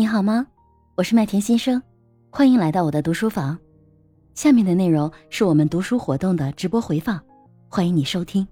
[0.00, 0.46] 你好吗？
[0.94, 1.82] 我是麦田先生，
[2.30, 3.58] 欢迎来到我的读书房。
[4.32, 7.20] 下面的内容是我们读书活动的直播回放，
[7.68, 8.48] 欢迎你收听。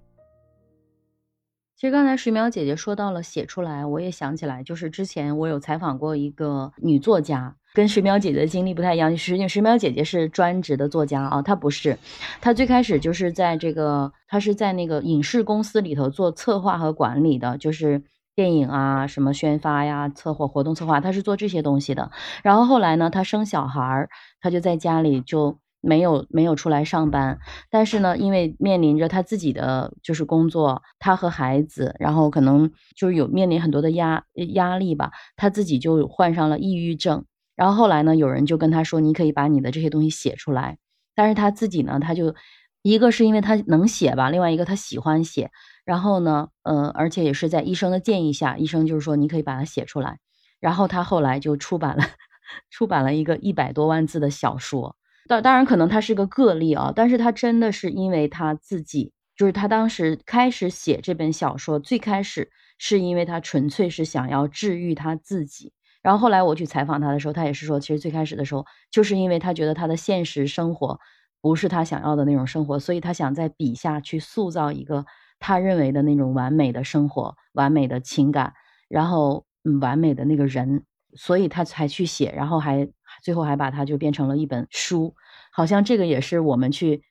[1.74, 9.16] 其实刚才水淼姐姐说到了写出来，我也想起来，就是之前我有采访过一个女作家，跟水淼姐姐的经历不太一样。
[9.16, 11.98] 实际，水淼姐姐是专职的作家啊，她不是，
[12.42, 18.02] 她最开始就是在这个，她是在那个影视公司里头做策划和管理的，就是。
[18.38, 22.12] 电影啊，什么宣发呀、策划活动策划，他是做这些东西的。
[22.44, 24.08] 然后后来呢，他生小孩儿，
[24.40, 27.40] 他就在家里就没有没有出来上班。
[27.68, 34.22] 但是呢，因为面临着他自己的就是工作，他和孩子，然后可能就是有面临很多的压
[34.54, 37.24] 压力吧，他自己就患上了抑郁症。
[37.56, 40.78] 然后后来呢，有人就跟他说，你可以把你的这些东西写出来。
[41.16, 42.36] 但是他自己呢，他就
[42.82, 45.50] 一个是因为他能写吧，另外一个他喜欢写。
[45.88, 50.18] 然后呢，呃，而且也是在医生的建议下，医生就是说你可以把它写出来。
[50.60, 52.04] 然后他后来就出版了，
[52.68, 54.96] 出版了一个一百多万字的小说。
[55.26, 65.72] 当当然可能他是个个例啊，但是他真的是因为他自己，就是他当时开始写这本小说，最开始是因为他纯粹是想要治愈他自己。
[66.02, 71.00] 然后后来我去采访他的时候，他也是说，其实最开始的时候，就是因为他觉得他的现实生活
[71.40, 75.06] 不是他想要的那种生活，所以他想在笔下去塑造一个。
[75.38, 78.54] 他认为的那种完美的生活、完美的情感，
[78.88, 82.88] 然后嗯，完美的那个人，所以他才去写，然后还
[83.22, 85.14] 最后还把它就变成了一本书。
[85.52, 87.02] 好像这个也是我们去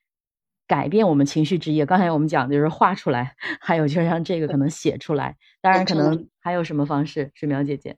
[0.68, 1.86] 改变我们情绪之一。
[1.86, 5.38] 刚才我们讲的就是画出来，还有就是让这个可能写出来。
[5.62, 7.32] 当然，可能还有什么方式？
[7.36, 7.98] 是苗姐姐。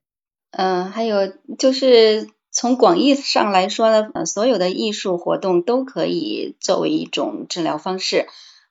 [0.51, 8.27] 嗯，还有就是从广义上来说呢，所有的艺术活动都可以作为一种治疗方式。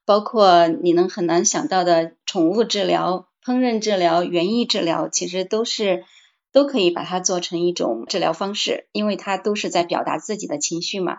[0.08, 6.02] 包括你能很难想到的宠物治疗、烹饪治疗、园艺治疗，其实都是
[6.50, 11.18] 都可以把它做成一种治疗方式，因为它都是在表达自己的情绪嘛。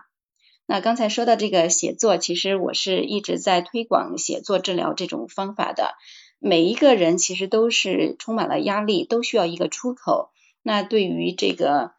[0.66, 5.94] 那刚才说到这个写作，其实我是一直在推广写作治疗这种方法的。
[6.39, 10.32] 每一个人其实都是充满了压力，都需要一个出口。
[10.64, 11.92] 那对于这个。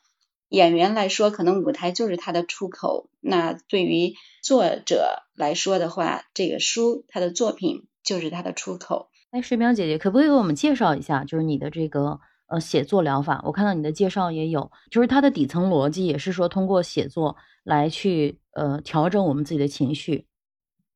[0.51, 3.09] 演员来说，可能舞台就是他的出口。
[3.21, 9.09] 那对于作者来说的话，这个书他的作品就是他的出口。
[9.31, 12.19] 哎，水淼姐姐，可不可以给我们介绍一下，就是你的这个
[12.49, 13.41] 呃写作疗法？
[13.47, 20.27] 我看到你的介绍也有，就是它的底层逻辑也是说通过写作来去呃调整我们自己的情绪，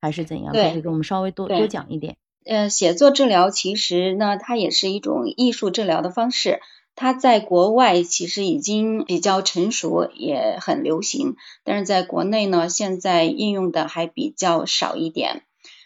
[0.00, 0.52] 还是怎样？
[0.52, 2.16] 可以给我们稍微多多讲一点。
[2.44, 6.58] 呃，写作治疗其实呢，它也是一种艺术治疗的方式。
[6.96, 15.42] 它在国外其实已经比较成熟，也很流行，但是在国内呢，现在应用的还比较少一点。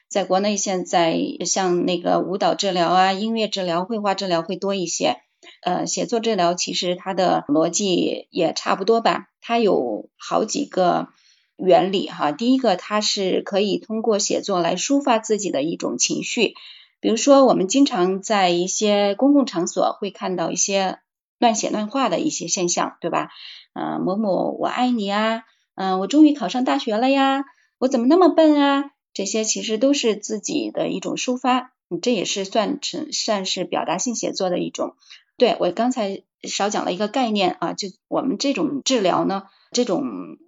[0.08, 5.16] 在国内现在像那个舞蹈治疗啊、音乐治疗、绘画治疗会多一些。
[5.62, 11.08] 呃，写作治疗其实它的逻辑也差不多吧，它有好几个
[11.56, 12.32] 原理哈。
[12.32, 16.54] 第一个，它是可以通过写作来抒发自己的一种情绪。
[17.00, 20.98] 比如说，我们经常在一些公共场所会看到一些
[21.38, 23.28] 乱写乱画的一些现象，对吧？
[23.72, 25.44] 嗯，某某我爱你啊，
[25.76, 27.44] 嗯，我终于考上大学了呀，
[27.78, 28.91] 我怎么那么笨啊？
[29.12, 31.72] 这些其实都是自己的一种抒发，
[32.03, 34.97] 这也是算成算是表达性写作的一种。
[35.37, 40.03] 对我刚才少讲了一个概念啊，就我们这种治疗呢，这种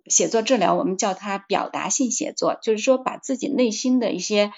[0.07, 4.51] 写作治疗，我们叫它表达性写作，就是说把自己内心的一些。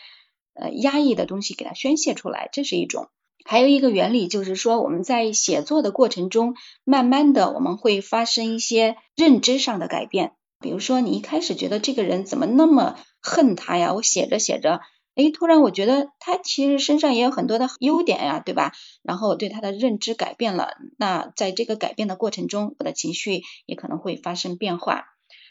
[0.55, 3.09] 呃，压抑的东西给它宣泄出来，这是一种。
[3.45, 6.55] 还有一个原理就是说，我们在写作的过程中，
[6.85, 10.33] 慢慢的我们会发生一些认知上的改变。
[10.61, 13.95] 比如说，你一开始觉得这个人怎么那么恨他呀？
[13.95, 14.81] 我写着写着，
[15.17, 18.73] 哎，突然我觉得他其实身上也有很多的优点呀，对吧？
[19.03, 20.77] 然后我对他的认知改变了。
[20.97, 25.07] 那在这个改变的过程中，我的情绪也可能会发生变化。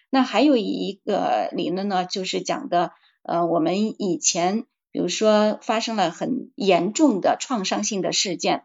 [0.09, 4.65] 那还有一个理论呢，就是讲的，呃，我们以前。
[4.91, 8.63] 比如说发生了很严重的创伤性的事件，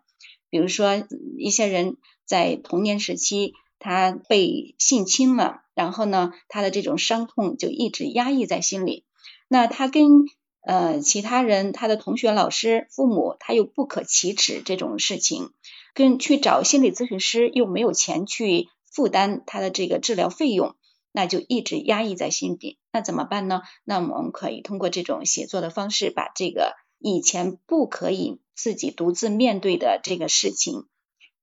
[0.50, 1.06] 比如说
[1.38, 9.04] 一些人在童年时期他被性侵了，然后呢他的这种伤痛就一直压抑在心里，
[9.48, 10.04] 那他跟
[10.62, 15.50] 呃其他人他的同学、老师、父母他又不可启齿这种事情，
[15.94, 20.74] 跟去找心理咨询师又没有钱去负担他的这个治疗费用。
[21.16, 23.62] 那就一直压抑在心底，那怎么办呢？
[23.84, 30.84] 那我们可以通过这种写作的方式，把这个以前不可以自己独自面对的这个事情，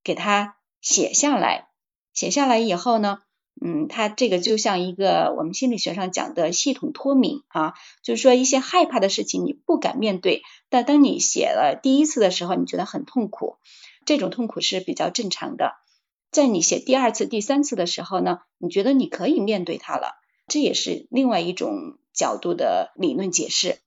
[0.04, 1.70] 给它写下来。
[2.14, 3.18] 写下来以后呢，
[3.66, 7.74] 嗯，它这个就像一个我们心理学上讲的系统脱敏啊，
[8.04, 13.58] 就是说一些害怕的事情你不敢面对，但当你写了第一次的时候，你觉得很痛苦，
[14.06, 15.74] 这种痛苦是比较正常的。
[16.34, 20.16] 在你写第二次、第三次的时候呢，你觉得你可以面对它了，
[20.48, 23.78] 这也是另外一种角度的理论解释。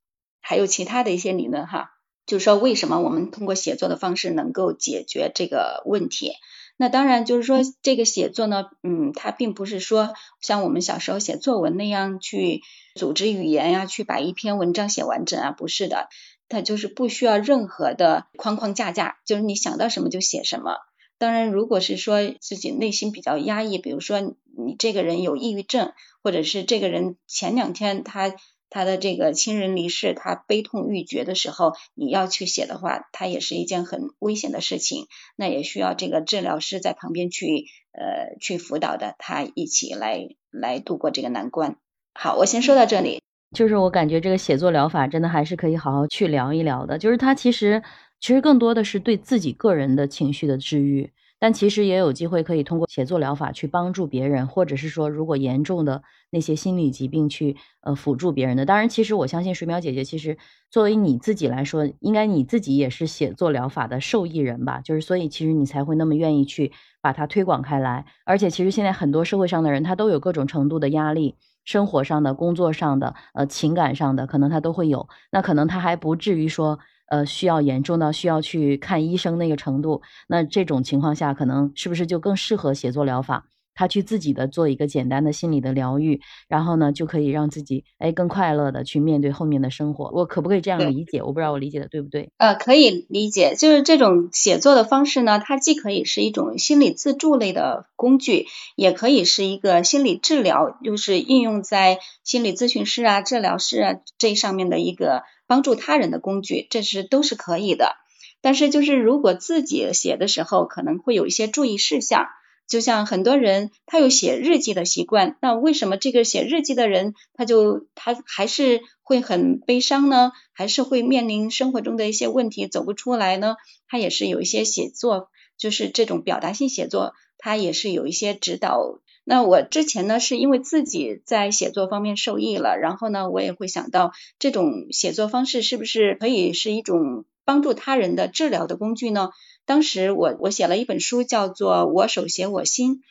[0.41, 1.91] 还有其他的一些理论哈，
[2.25, 6.35] 就是说为什么我们通过写作的方式能够解决这个问题。
[6.77, 12.61] 那当然就是说这个写作呢，嗯，它并不是说像我们小时候写作文那样去
[12.95, 16.09] 组织语言呀，去把一篇文章写完整啊，不是的，
[16.49, 20.77] 它就是不需要任何的框框架架，就是你想到什么就写什么。
[21.19, 25.93] 当然，如果是说自己内心比较压抑，比如说你这个人有抑郁症，
[26.23, 28.35] 或者是这个人前两天他
[28.69, 41.77] 他的这个亲人离世，他悲痛欲绝的时候，你要去写的话，它也是一件很危险的事情，那也需要这个治疗师在旁边去呃去辅导的，他一起来来度过这个难关。
[42.13, 43.23] 好，我先说到这里。
[43.55, 47.83] 就是我感觉这个写作疗法真的还是可以好好去聊一聊的，就是它其实。
[48.21, 58.65] 其实更多的是对自己个人的情绪的治愈，但其实也有机会可以通过写作疗法去帮助别人，或者是说如果严重的那些心理疾病去呃辅助别人的。
[58.65, 60.39] 当然，其实我相信水淼姐姐，其实
[60.71, 64.81] 作为你自己来说，应该你自己也是写作疗法的受益人吧？
[64.81, 66.73] 就是所以其实你才会那么愿意去
[67.03, 68.07] 把它推广开来。
[68.25, 75.07] 而且其实现在很多社会上的人，他都有各种程度的压力，生活上的、工作上的、呃情感上的，可能他都会有。
[75.31, 76.79] 那可能他还不至于说。
[77.09, 83.47] 呃，需要严重到需要去看医生那个程度，那这种情况下，可能是不是就更适合写作疗法？
[83.79, 90.11] 他去自己的做一个简单的心理的疗愈，然后呢，就可以让自己哎更快乐的去面对后面的生活。
[90.15, 91.23] 我可不可以这样理解？
[91.23, 92.31] 我不知道我理解的对不对？
[92.39, 107.97] 呃，可以理解，就是这种写作的方式呢，它既可以是一种心理自助类的工具，也可以是一个心理治疗，就是应用在心理咨询师啊、治疗师啊这上面的一个帮助他人的工具，这是都是可以的。
[108.41, 112.27] 但是就是如果自己写的时候，可能会有一些注意事项。
[112.69, 120.33] 就像很多人他有写日记的习惯，那为什么这个写日记的人他就他还是会很悲伤呢？
[120.53, 123.55] 还是会面临生活中的一些问题走不出来呢？
[123.87, 128.99] 他也是有一些写作，就是这种表达性写作，他也是有一些指导。
[129.29, 139.31] 那我之前呢是因为自己在写作方面受益了，然后呢我也会想到这种写作方式是不是可以是一种帮助他人的治疗的工具呢？
[139.65, 143.03] 当时我我写了一本书，叫做《我手写我心》，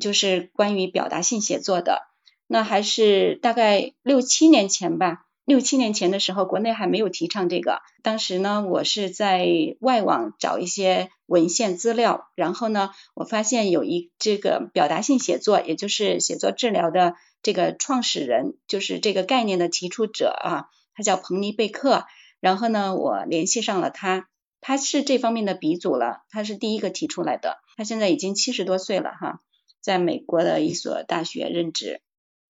[0.00, 2.00] 就是关于表达性写作的。
[2.46, 7.80] 那还是大概六七年前吧，六七年前的时候，国内还没有提倡这个。
[8.02, 9.48] 当时呢，我是在
[9.80, 22.04] 外网找一些文献资料，然后呢，我发现有一这个表达性写作，也就是写作治疗的这个创始人，就是这个概念的提出者啊，他叫彭尼贝克。
[22.40, 24.28] 然后呢，我联系上了他。
[24.60, 27.56] 他是这方面的鼻祖了，他是第一个提出来的。
[27.78, 29.40] 他现在已经七十多岁了哈，
[29.80, 32.02] 在美国的一所大学任职。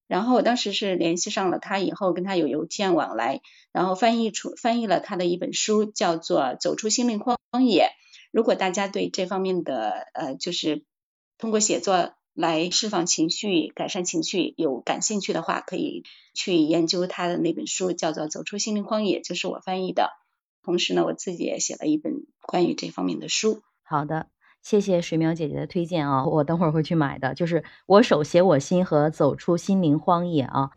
[0.08, 3.40] 然后我当时是联系上了他，以后跟他有邮件往来，
[3.70, 7.84] 然后翻译出翻译了他的一本书，叫做《走出心灵荒野》。
[8.32, 10.84] 如果大家对这方面的呃，就是
[11.38, 20.10] 通过写作来释放情绪、改善情绪有感兴趣的话，可以去研究他的那本书，叫做《走出心灵荒野》，就是我翻译的。
[20.62, 22.12] 同时呢，我自己也写了一本
[22.42, 23.62] 关于这方面的书。
[23.82, 24.28] 好的，
[24.62, 27.34] 谢谢水淼姐姐的推荐啊，我等会儿会去买的。
[27.34, 30.70] 就是我手写我心和走出心灵荒野啊。